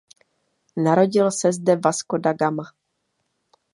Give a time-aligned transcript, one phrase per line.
[0.87, 2.67] Narodil se zde Vasco da Gama.